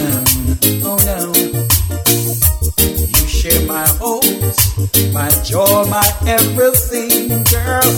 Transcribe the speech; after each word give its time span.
Oh 0.87 0.95
no. 1.03 1.33
You 2.79 3.27
share 3.27 3.65
my 3.67 3.85
hopes, 3.99 4.77
my 5.11 5.27
joy, 5.43 5.83
my 5.87 6.07
everything, 6.25 7.43
girl. 7.51 7.97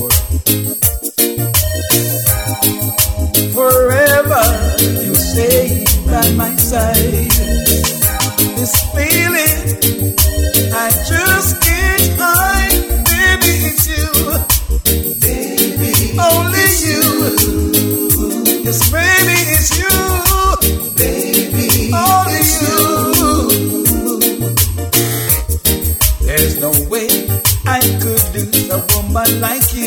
my 6.41 6.55
side. 6.55 7.29
This 8.57 8.73
feeling, 8.93 9.57
I 10.85 10.87
just 11.11 11.51
can't 11.65 12.07
hide. 12.21 12.81
Baby, 13.11 13.53
it's 13.69 13.85
you. 13.93 14.07
Baby, 15.25 15.91
only 16.29 16.63
it's 16.67 16.79
you. 16.89 17.03
you. 17.85 18.31
Yes, 18.65 18.79
baby, 18.95 19.37
it's 19.55 19.69
you. 19.81 19.97
Baby, 21.01 21.67
only 22.05 22.39
it's 22.43 22.55
you. 22.65 22.79
you. 23.61 24.19
There's 26.27 26.55
no 26.65 26.71
way 26.91 27.09
I 27.77 27.81
could 28.01 28.23
lose 28.33 28.69
a 28.77 28.79
woman 28.91 29.29
like 29.45 29.67
you. 29.75 29.80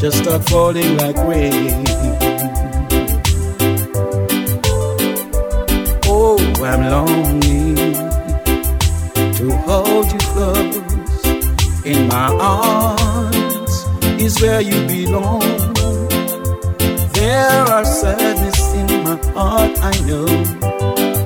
just 0.00 0.22
start 0.22 0.42
falling 0.48 0.96
like 0.96 1.16
rain. 1.28 1.84
Oh, 6.06 6.38
I'm 6.64 6.82
longing 6.88 7.76
to 9.34 9.56
hold 9.66 10.10
you 10.10 10.18
close 10.32 11.26
in 11.84 12.08
my 12.08 12.28
arms 12.40 13.86
is 14.18 14.40
where 14.40 14.62
you 14.62 14.78
belong. 14.86 15.40
There 17.12 17.62
are 17.76 17.84
sadness 17.84 18.72
in 18.72 19.04
my 19.04 19.16
heart, 19.34 19.78
I 19.82 19.94
know. 20.08 20.28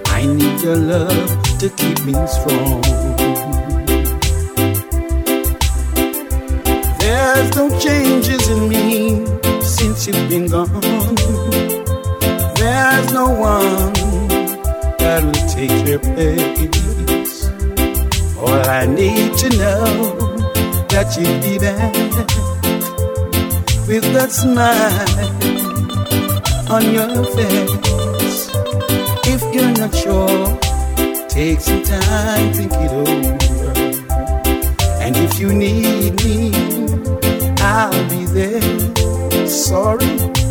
I 0.07 0.27
need 0.27 0.61
your 0.63 0.77
love 0.77 1.59
to 1.61 1.69
keep 1.71 2.05
me 2.05 2.15
strong. 2.27 3.34
There's 7.45 7.57
no 7.57 7.79
changes 7.79 8.49
in 8.49 8.69
me 8.71 9.27
since 9.61 10.07
you've 10.07 10.29
been 10.31 10.49
gone. 10.49 10.71
There's 12.57 13.13
no 13.13 13.29
one 13.29 13.93
that'll 14.97 15.31
take 15.53 15.87
your 15.87 15.99
place. 15.99 17.45
All 18.39 18.49
I 18.71 18.87
need 18.87 19.37
to 19.37 19.49
know 19.59 19.85
that 20.89 21.15
you'll 21.19 21.41
be 21.43 21.59
back 21.59 21.93
with 23.87 24.05
that 24.15 24.33
smile 24.33 25.21
on 26.73 26.95
your 26.95 27.27
face. 27.37 28.49
If 29.27 29.43
you're 29.55 29.75
not 29.77 29.95
sure, 29.95 30.57
take 31.29 31.61
some 31.61 31.83
time, 31.83 32.55
think 32.55 32.73
it 32.73 32.91
over. 32.91 33.37
And 35.03 35.15
if 35.19 35.39
you 35.39 35.53
need 35.53 36.25
me, 36.25 36.84
I'll 37.65 38.11
be 38.11 38.27
there. 38.27 38.61
Sorry, 39.49 40.05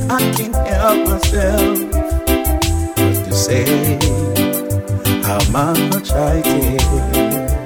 I 0.10 0.20
can't 0.36 0.56
help 0.68 1.08
myself 1.08 1.92
but 2.96 3.26
to 3.26 3.32
say 3.32 4.00
how 5.22 5.40
much 5.52 6.12
I 6.12 6.42
care. 6.42 7.63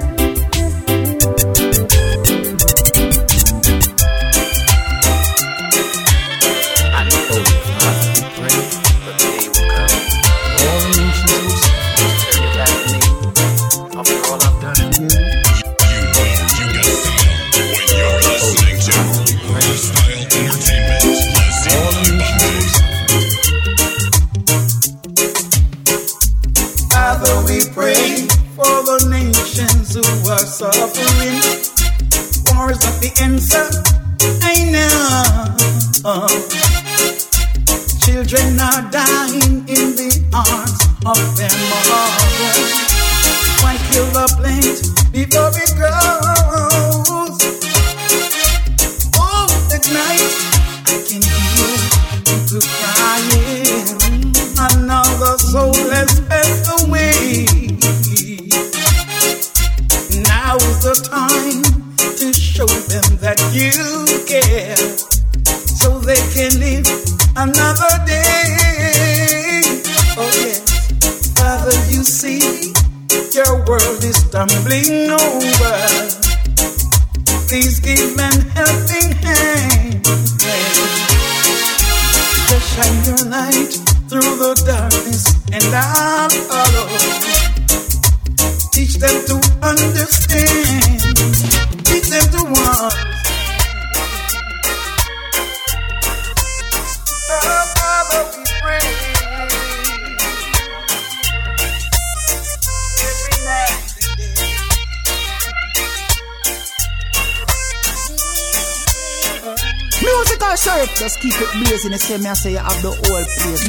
Say 112.08 112.16
me 112.16 112.28
I 112.28 112.32
say 112.32 112.52
you 112.52 112.58
have 112.58 112.80
the 112.80 112.88
whole 112.88 113.26
place 113.36 113.64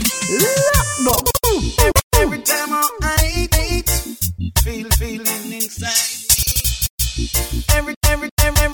locked 1.03 1.29
up. 1.43 2.21
Every 2.21 2.39
time 2.39 2.71
I 2.71 3.15
eat, 3.73 3.89
feel 4.63 4.89
feeling 4.91 5.51
inside 5.51 6.07
me. 6.29 7.27
Every 7.75 7.95
every 8.07 8.29
every 8.43 8.67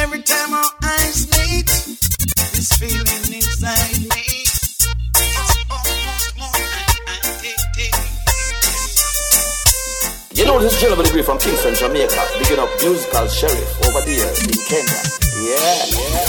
every 0.00 0.22
time 0.22 0.52
our 0.52 0.70
eyes 0.82 1.30
meet, 1.30 1.66
this 2.56 2.72
feeling 2.74 3.32
inside 3.38 4.00
me. 4.10 4.24
You 10.34 10.44
know 10.44 10.58
this 10.58 10.80
gentleman 10.80 11.06
degree 11.06 11.22
from 11.22 11.38
Kingston, 11.38 11.74
Jamaica, 11.76 12.28
Bigging 12.38 12.58
up 12.58 12.68
musical 12.82 13.28
sheriff 13.28 13.86
over 13.86 14.00
there 14.02 14.28
in 14.42 14.58
Kenya. 14.66 15.25
Yeah, 15.46 15.54
yeah, 15.54 16.25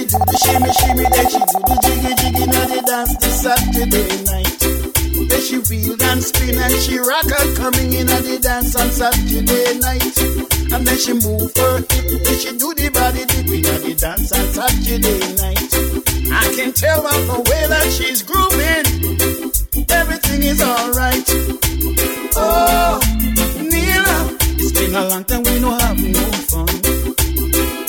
she 0.00 0.06
do 0.06 0.16
the 0.16 0.36
shimmy 0.40 0.72
shimmy, 0.80 1.04
then 1.12 1.26
she 1.28 1.40
do 1.44 1.58
the 1.60 1.76
jiggy 1.84 2.12
jiggy, 2.16 2.46
now 2.48 2.64
they 2.72 2.80
dance 2.80 3.12
the 3.20 3.28
Saturday 3.28 4.08
night. 4.32 4.60
Then 5.28 5.40
she 5.44 5.58
wheel 5.68 5.96
and 6.00 6.22
spin 6.24 6.56
and 6.56 6.72
she 6.80 6.96
rock 6.96 7.28
out 7.28 7.50
coming 7.56 7.92
in 7.92 8.08
and 8.08 8.24
the 8.24 8.38
dance 8.40 8.74
on 8.76 8.88
Saturday 8.88 9.76
night. 9.76 10.16
And 10.72 10.86
then 10.86 10.96
she 10.96 11.12
move 11.12 11.52
her 11.52 11.84
hip, 11.84 12.06
then 12.24 12.36
she 12.40 12.56
do 12.56 12.72
the 12.72 12.88
body 12.88 13.28
dipping 13.28 13.66
and 13.68 13.82
the 13.84 13.92
dance 13.92 14.32
on 14.32 14.46
Saturday 14.48 15.20
night. 15.36 15.68
I 16.32 16.48
can 16.56 16.72
tell 16.72 17.02
by 17.02 17.16
the 17.28 17.36
way 17.44 17.62
that 17.68 17.84
she's 17.92 18.22
grooving, 18.24 18.88
everything 19.84 20.42
is 20.48 20.62
alright. 20.64 21.28
Oh, 22.40 22.96
Nila, 23.60 24.32
it's 24.56 24.72
been 24.72 24.94
a 24.96 25.04
long 25.12 25.24
time 25.24 25.42
we 25.42 25.60
no 25.60 25.76
have 25.76 26.00
no 26.00 26.24
fun. 26.48 26.68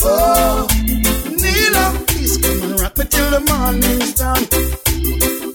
Oh, 0.04 0.61
the 3.32 3.40
morning's 3.48 4.12
done. 4.12 4.44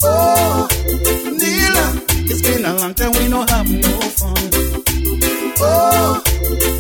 Oh, 0.02 0.68
Nila, 1.30 1.86
it's 2.26 2.42
been 2.42 2.66
a 2.66 2.74
long 2.74 2.94
time 2.96 3.12
we 3.12 3.28
no 3.28 3.46
have 3.46 3.70
no 3.70 3.94
fun. 4.18 4.44
Oh, 5.62 6.24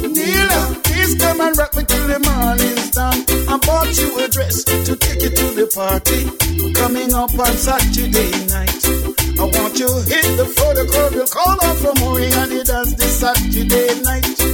Nila, 0.01 0.61
please 0.85 1.13
come 1.21 1.41
and 1.41 1.55
rock 1.55 1.75
me 1.75 1.83
till 1.85 2.07
the 2.07 2.17
morning's 2.25 2.89
done. 2.89 3.21
I 3.45 3.57
bought 3.61 3.93
you 4.01 4.09
a 4.25 4.27
dress 4.27 4.63
to 4.63 4.95
take 4.95 5.21
you 5.21 5.29
to 5.29 5.45
the 5.53 5.67
party 5.69 6.25
coming 6.73 7.13
up 7.13 7.29
on 7.37 7.53
Saturday 7.53 8.33
night. 8.49 8.81
I 9.37 9.45
want 9.45 9.77
you 9.77 9.93
hit 10.01 10.25
the 10.33 10.49
floor, 10.49 10.73
the 10.73 10.85
crowd 10.89 11.13
will 11.13 11.27
call 11.27 11.61
out 11.61 11.77
for 11.77 11.93
more 12.01 12.19
and 12.19 12.51
they 12.51 12.63
dance 12.63 12.93
this 12.95 13.19
Saturday 13.19 14.01
night. 14.01 14.46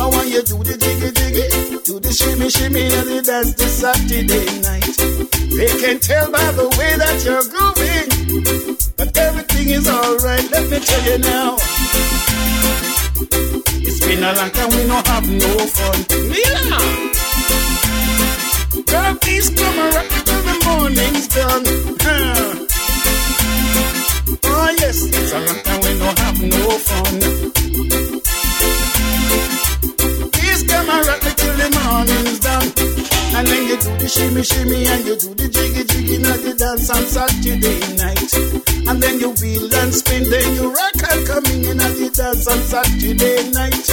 I 0.00 0.06
want 0.06 0.28
you 0.28 0.40
do 0.42 0.56
the 0.64 0.78
jiggy 0.80 1.12
jiggy, 1.12 1.44
do 1.84 2.00
the 2.00 2.08
shimmy 2.10 2.48
shimmy 2.48 2.88
and 2.88 3.06
they 3.06 3.20
dance 3.20 3.52
this 3.52 3.84
Saturday 3.84 4.48
night. 4.64 4.96
They 5.52 5.68
can 5.76 6.00
tell 6.00 6.32
by 6.32 6.48
the 6.56 6.72
way 6.80 6.96
that 6.96 7.20
you're 7.20 7.44
grooving, 7.52 8.08
but 8.96 9.12
everything 9.12 9.68
is 9.68 9.86
alright. 9.86 10.50
Let 10.50 10.70
me 10.72 10.80
tell 10.80 11.04
you 11.04 11.18
now. 11.20 11.60
It's 13.84 14.00
been 14.00 14.24
a 14.24 14.32
long 14.32 14.50
time 14.56 14.70
we 14.72 14.88
don't 14.88 15.06
have 15.06 15.28
no 15.28 15.52
fun. 15.68 15.98
Mila! 16.32 16.80
Girl, 18.88 19.14
please 19.20 19.52
come 19.52 19.76
me 19.84 19.90
till 20.24 20.42
the 20.48 20.56
morning's 20.64 21.28
done. 21.28 21.64
Huh. 22.00 22.56
Oh 24.48 24.68
yes, 24.80 25.04
it's 25.12 25.32
a 25.32 25.40
long 25.44 25.60
time 25.60 25.80
we 25.84 25.92
don't 26.00 26.18
have 26.24 26.40
no 26.40 26.70
fun. 26.88 27.69
Shimmy 34.10 34.42
shimmy 34.42 34.86
and 34.90 35.06
you 35.06 35.14
do 35.14 35.30
the 35.38 35.46
jiggy 35.46 35.84
jiggy 35.86 36.18
now 36.18 36.34
you 36.34 36.54
dance 36.58 36.90
on 36.90 37.02
Saturday 37.06 37.78
night. 37.94 38.30
And 38.90 38.98
then 38.98 39.20
you 39.22 39.30
wheel 39.38 39.70
and 39.70 39.94
spin, 39.94 40.26
then 40.26 40.54
you 40.58 40.66
rock 40.74 40.98
and 40.98 41.22
coming 41.30 41.62
in 41.62 41.78
and 41.78 41.94
you 41.94 42.10
dance 42.10 42.42
on 42.50 42.58
Saturday 42.58 43.50
night. 43.54 43.86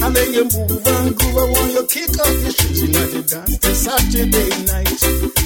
And 0.00 0.16
then 0.16 0.32
you 0.32 0.48
move 0.48 0.80
and 0.88 1.12
groove 1.12 1.36
and 1.36 1.52
when 1.52 1.68
you 1.76 1.84
kick 1.84 2.08
off 2.16 2.32
your 2.40 2.54
shoes, 2.56 2.80
you 2.80 2.88
know 2.96 3.04
you 3.12 3.22
dance 3.22 3.58
till 3.60 3.76
Saturday 3.76 4.48
night. 4.72 5.00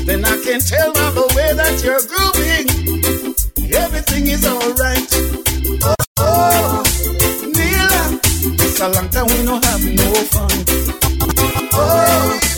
Then 0.07 0.23
I 0.23 0.39
can 0.47 0.61
tell 0.63 0.93
by 0.95 1.11
the 1.19 1.27
way 1.35 1.51
that 1.59 1.83
you're 1.83 2.05
grooving, 2.07 2.67
everything 3.75 4.31
is 4.31 4.47
alright. 4.47 5.11
Oh, 5.83 5.99
oh, 6.23 6.85
Nila, 7.51 8.03
it's 8.55 8.79
a 8.79 8.87
long 8.87 9.09
time 9.11 9.27
we 9.35 9.43
don't 9.43 9.65
have 9.67 9.83
no 9.83 10.11
fun. 10.31 10.55
Oh, 11.75 12.52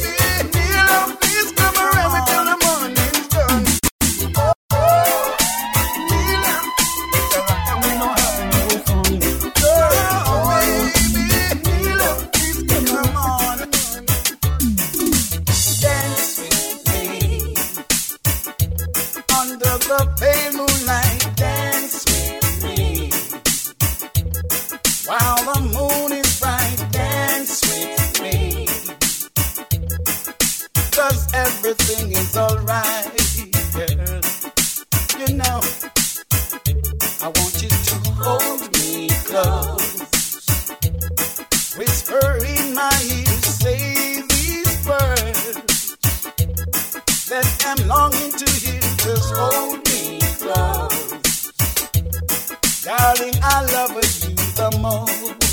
you 54.84 55.43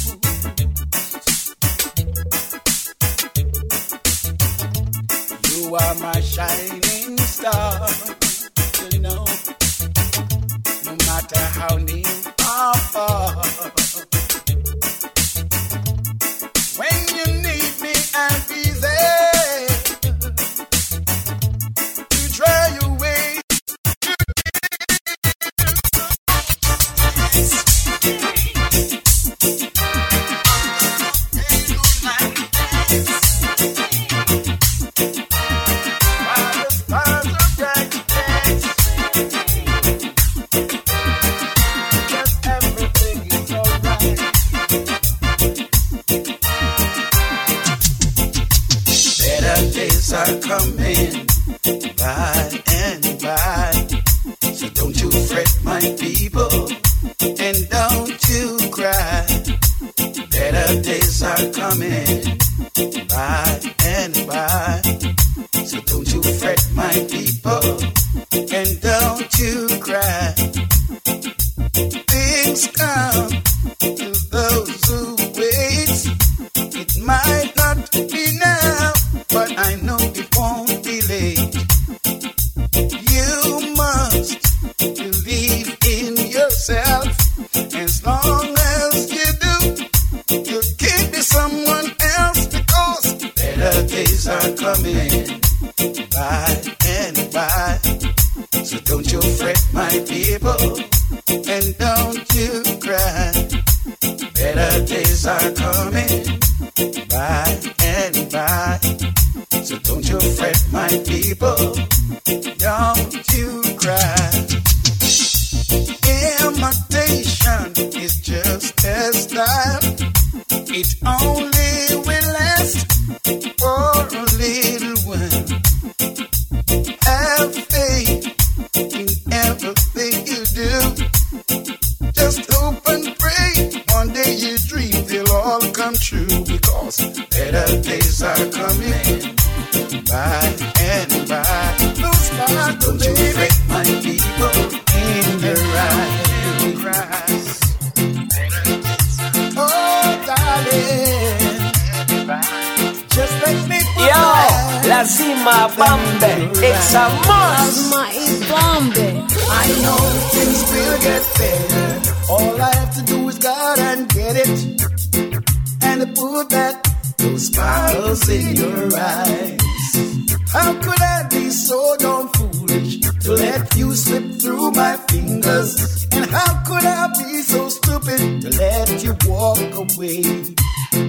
away. 179.82 180.22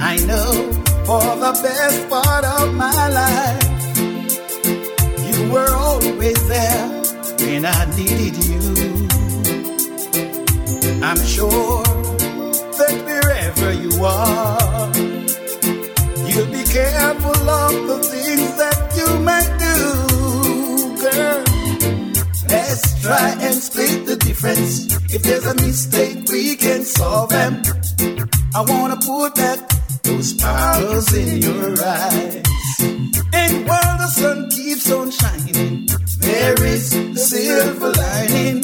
I 0.01 0.17
know 0.29 0.53
for 1.07 1.25
the 1.45 1.53
best 1.63 2.09
part 2.09 2.45
of 2.45 2.75
my 2.75 3.09
life, 3.21 3.71
you 5.29 5.53
were 5.53 5.75
always 5.75 6.41
there 6.49 6.87
when 7.41 7.67
I 7.67 7.81
needed 7.97 8.37
you. 8.49 8.63
I'm 11.09 11.23
sure 11.35 11.83
that 12.79 12.95
wherever 13.09 13.71
you 13.85 13.93
are, 14.05 14.93
you'll 16.29 16.53
be 16.59 16.65
careful 16.79 17.51
of 17.63 17.75
the 17.91 17.99
things 18.13 18.57
that 18.57 18.79
you 18.97 19.09
make. 19.21 19.59
do. 19.59 19.62
Let's 22.73 23.03
try 23.03 23.31
and 23.39 23.55
split 23.55 24.07
the 24.07 24.17
difference. 24.17 24.87
If 25.13 25.23
there's 25.25 25.45
a 25.45 25.55
mistake, 25.57 26.27
we 26.33 26.57
can 26.57 26.83
solve 26.85 27.29
them. 27.29 27.61
I 28.55 28.63
wanna 28.63 28.97
put 28.97 29.35
back 29.35 29.59
those 30.05 30.33
powers 30.33 31.13
in 31.13 31.43
your 31.43 31.69
eyes. 31.85 32.43
And 33.35 33.69
while 33.69 33.97
the 34.03 34.09
sun 34.09 34.49
keeps 34.49 34.91
on 34.91 35.11
shining, 35.11 35.87
there 36.17 36.65
is 36.65 36.89
the 36.93 37.21
silver 37.21 37.93
lining. 37.93 38.63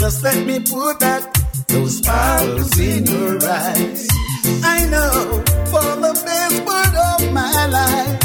Just 0.00 0.24
let 0.24 0.44
me 0.44 0.58
put 0.58 0.98
back 0.98 1.22
those 1.68 2.00
powers 2.00 2.76
in 2.80 3.06
your 3.06 3.38
eyes. 3.46 4.08
I 4.64 4.78
know 4.92 5.14
for 5.70 5.88
the 6.06 6.14
best 6.26 6.56
part 6.66 6.94
of 7.10 7.32
my 7.32 7.66
life, 7.78 8.18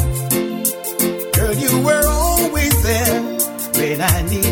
girl, 1.36 1.54
you 1.54 1.86
were 1.86 2.06
always 2.08 2.76
there 2.82 3.21
when 3.78 4.02
I 4.02 4.21
need. 4.23 4.42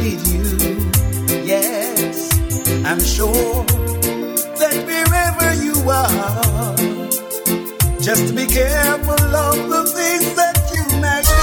I'm 2.91 2.99
sure 2.99 3.63
that 4.60 4.75
wherever 4.86 5.49
you 5.63 5.75
are, 5.89 6.75
just 8.01 8.36
be 8.36 8.45
careful 8.45 9.13
of 9.13 9.69
the 9.69 9.84
things 9.95 10.36
that 10.36 10.58
you 10.75 10.99
measure. 10.99 11.40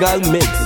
legal 0.00 0.20
mix. 0.32 0.59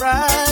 right. 0.00 0.49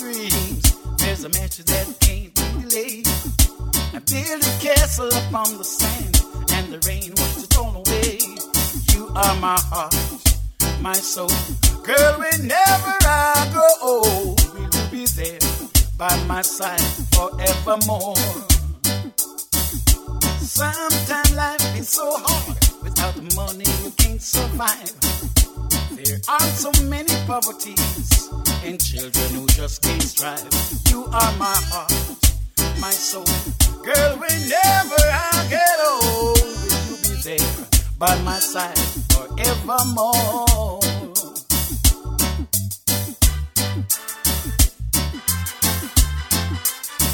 Dreams. 0.00 0.76
There's 0.96 1.24
a 1.24 1.28
mansion 1.28 1.64
that 1.66 1.86
can't 2.00 2.34
be 2.34 2.42
delayed. 2.62 3.08
I 3.92 3.98
built 4.08 4.40
a 4.40 4.54
castle 4.64 5.12
upon 5.22 5.58
the 5.58 5.64
sand, 5.64 6.24
and 6.56 6.72
the 6.72 6.80
rain 6.88 7.12
it 7.12 7.58
all 7.58 7.76
away. 7.76 8.18
You 8.92 9.12
are 9.14 9.36
my 9.40 9.60
heart, 9.68 9.94
my 10.80 10.94
soul. 10.94 11.28
Girl, 11.84 12.12
whenever 12.18 12.94
I 13.04 13.48
grow 13.52 13.74
old, 13.82 14.40
will 14.54 14.70
you 14.72 14.84
be 14.90 15.04
there 15.20 15.38
by 15.98 16.14
my 16.24 16.40
side 16.40 16.80
forevermore? 17.12 18.16
Sometimes 20.40 21.34
life 21.34 21.78
is 21.78 21.90
so 21.90 22.16
hard, 22.24 22.56
without 22.82 23.14
the 23.16 23.34
money 23.36 23.68
you 23.84 23.90
can't 23.98 24.22
survive. 24.22 24.94
There 25.92 26.20
are 26.26 26.48
so 26.56 26.72
many 26.84 27.12
poverties 27.26 28.30
and 28.64 28.80
children 28.80 29.30
who 29.34 29.46
just 29.46 29.82
can't 29.82 30.02
strive. 30.02 30.46
You 30.88 31.04
are 31.04 31.32
my 31.38 31.56
heart, 31.70 31.92
my 32.80 32.90
soul. 32.90 33.24
Girl, 33.82 34.16
whenever 34.18 35.00
I 35.00 35.46
get 35.48 35.78
old, 35.88 36.38
will 36.40 36.80
you 36.88 36.96
be 37.02 37.14
there 37.22 37.66
by 37.98 38.20
my 38.22 38.38
side 38.38 38.76
forevermore? 39.12 40.80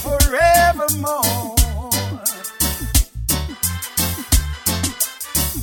Forevermore. 0.02 1.54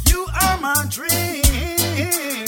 You 0.09 0.27
are 0.41 0.57
my 0.59 0.85
dreams. 0.89 2.42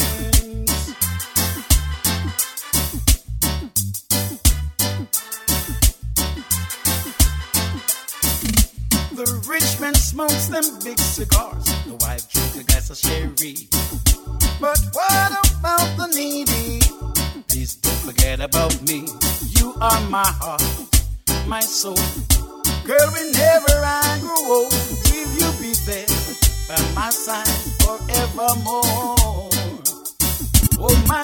The 9.15 9.41
rich 9.47 9.79
man 9.79 9.93
smokes 9.93 10.47
them 10.47 10.63
big 10.83 10.99
cigars. 10.99 11.63
The 11.85 11.95
wife 12.01 12.29
drinks 12.29 12.59
a 12.59 12.63
glass 12.65 12.89
of 12.89 12.97
sherry. 12.97 13.69
But 14.59 14.77
what 14.91 15.31
about 15.55 15.95
the 15.95 16.07
needy? 16.13 16.81
Please 17.47 17.75
don't 17.77 17.95
forget 17.95 18.41
about 18.41 18.75
me. 18.81 19.07
You 19.55 19.73
are 19.79 20.01
my 20.09 20.27
heart, 20.27 20.61
my 21.47 21.61
soul. 21.61 21.95
Girl, 22.83 23.09
whenever 23.15 23.75
I 23.87 24.19
grow 24.19 24.35
old, 24.51 24.73
will 25.07 25.31
you 25.31 25.49
be 25.63 25.71
there 25.87 26.11
by 26.67 26.81
my 26.93 27.09
side 27.09 27.47
forevermore? 27.87 29.49
Oh, 30.77 31.05
my 31.07 31.23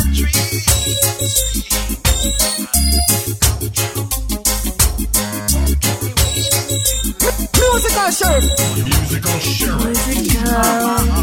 Musical 2.24 2.61
sheriff. 8.12 8.44
Musical 8.76 9.40
sheriff. 9.40 9.98
Cool 11.16 11.21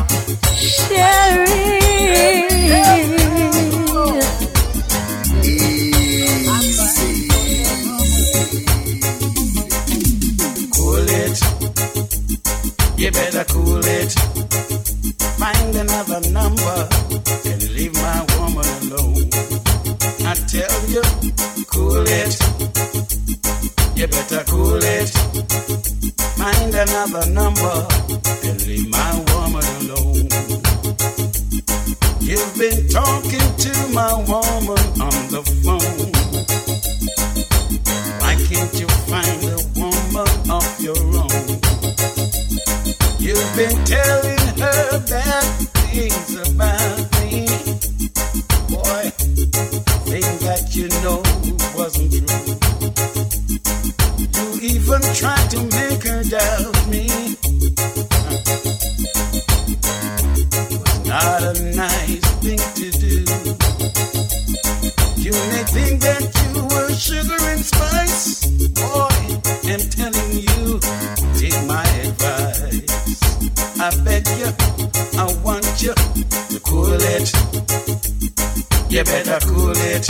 Cool 79.41 79.71
It. 79.77 80.07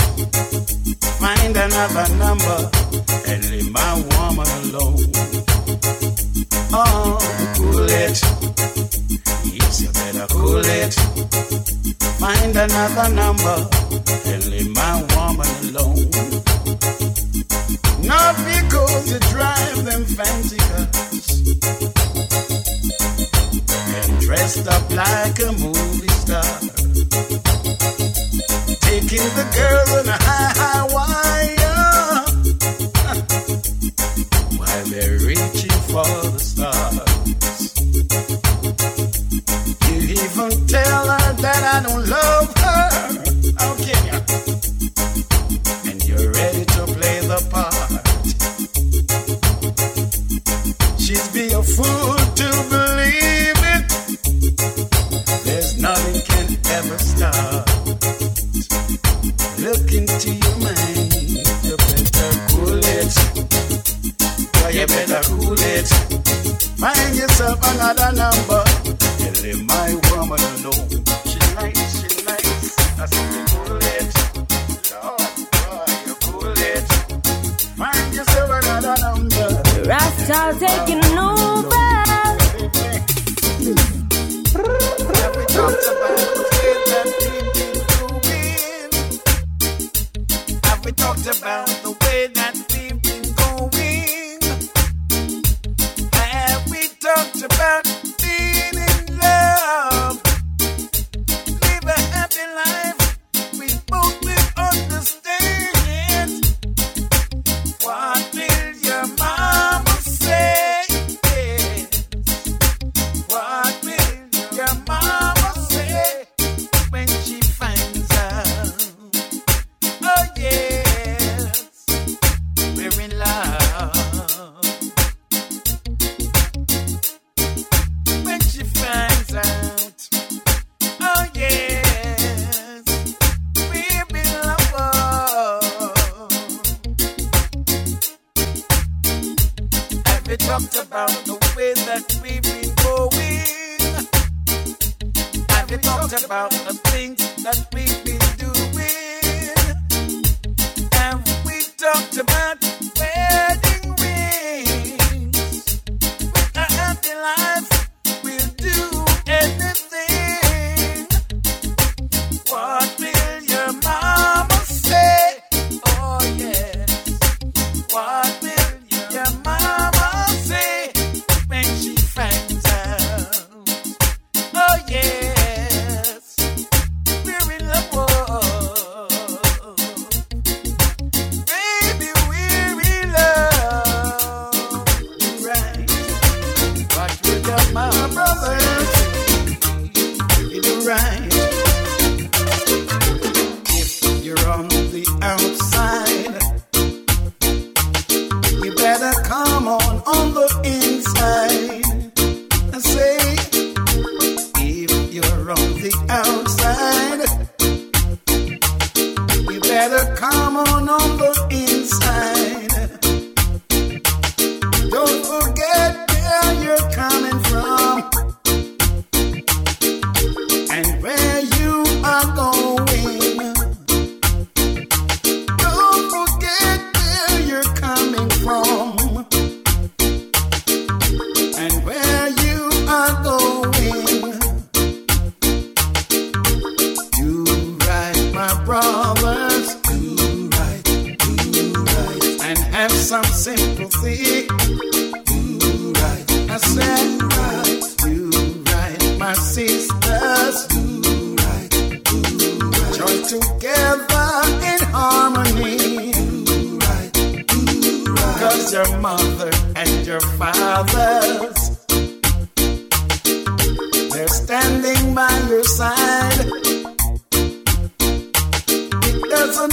Find 1.21 1.57
another 1.57 2.15
number 2.15 2.71
and 3.27 3.51
leave 3.51 3.71
my 3.71 3.95
woman 3.95 4.47
alone. 4.63 5.13
Oh, 6.73 7.19
cool 7.57 7.89
it. 7.89 8.23
Yes, 9.53 9.83
you 9.83 9.91
better 9.93 10.27
cool 10.29 10.65
it. 10.65 10.95
Find 12.19 12.57
another 12.57 13.09
number 13.15 13.69
and 14.27 14.45
leave 14.47 14.71
my 14.75 15.03
woman 15.15 15.49
alone. 15.69 16.11
Not 18.07 18.37
because 18.37 19.13
you 19.13 19.19
drive 19.35 19.85
them 19.85 20.05
fancy 20.05 20.57
cars 20.57 21.43
and 23.95 24.21
dressed 24.21 24.69
up 24.69 24.91
like 24.91 25.39
a 25.41 25.53
movie 25.53 25.98
the 29.35 29.45
girl 29.55 29.99
in 29.99 30.07
the 30.07 30.13
house. 30.13 30.38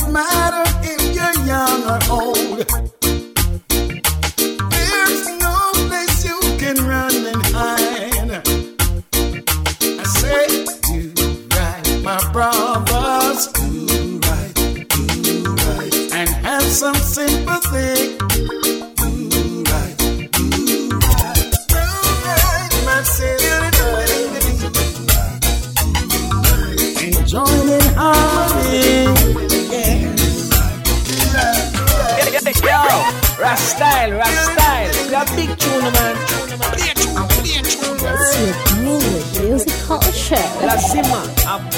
my 0.04 0.45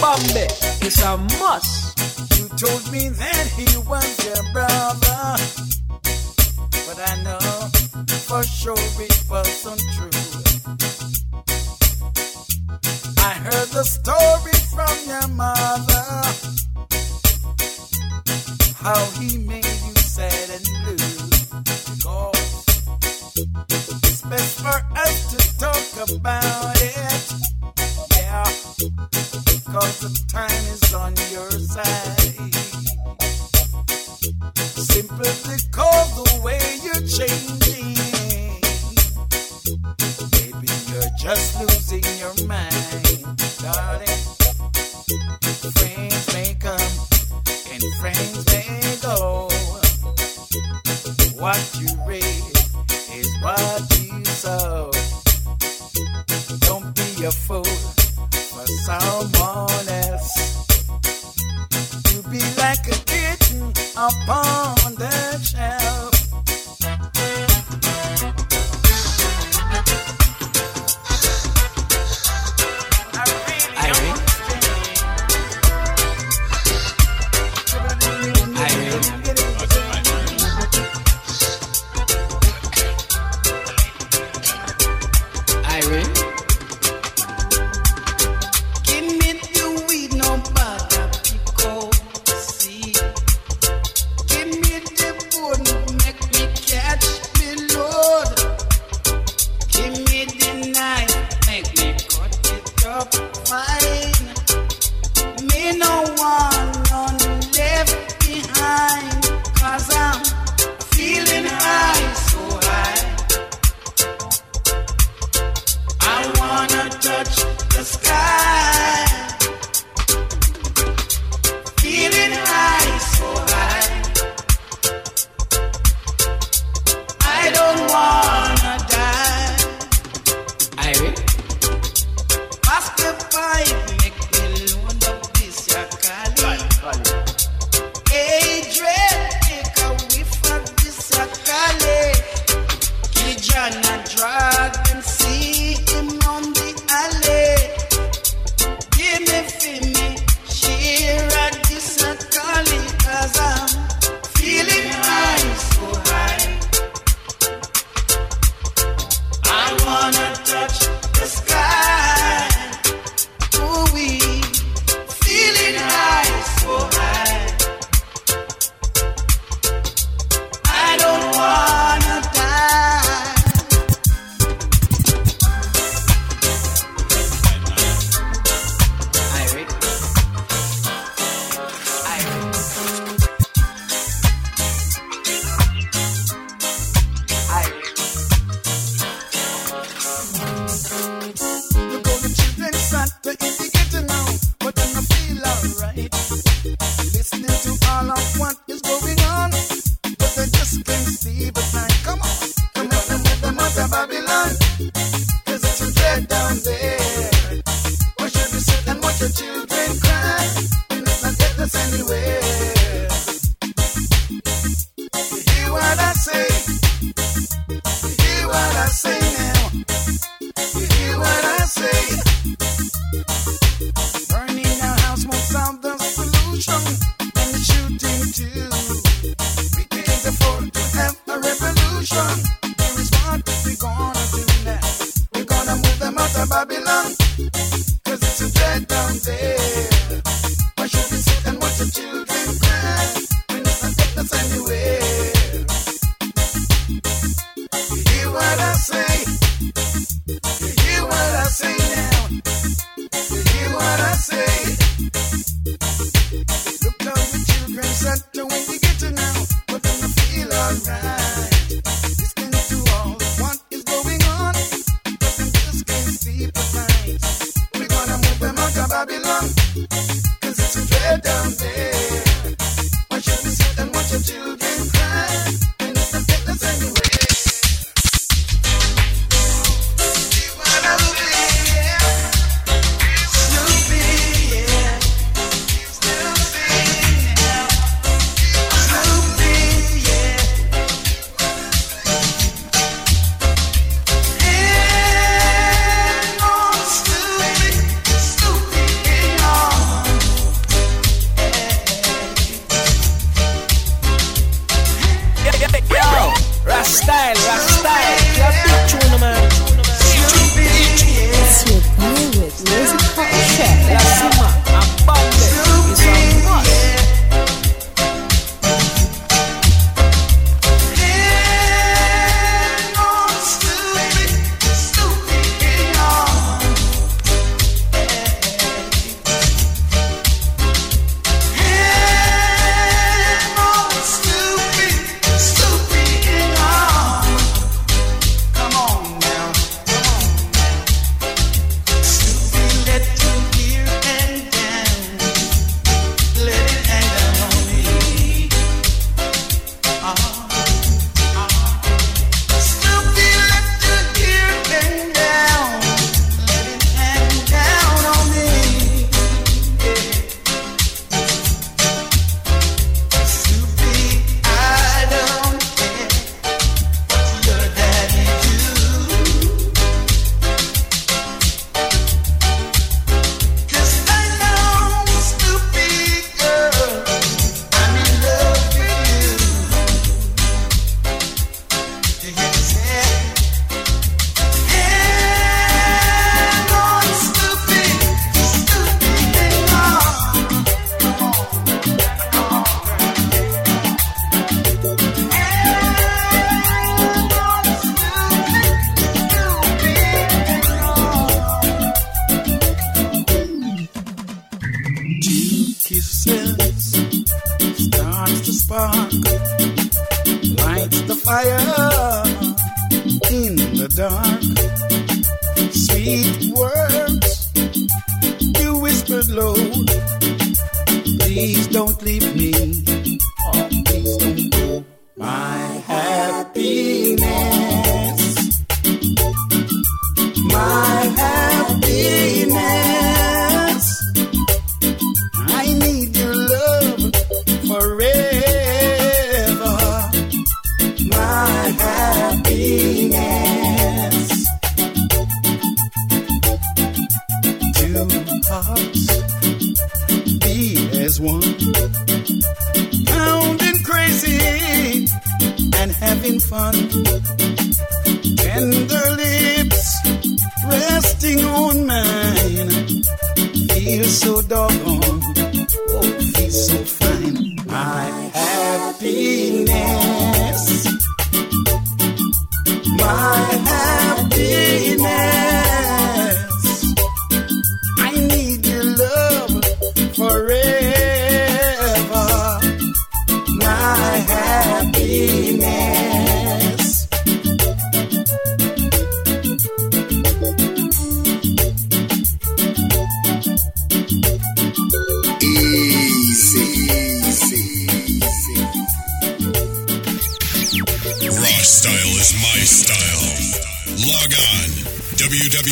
Bombay. 0.01 0.47
It's 0.81 1.01
a 1.01 1.17
must. 1.39 1.97
You 2.37 2.47
told 2.49 2.91
me 2.91 3.09
that 3.09 3.36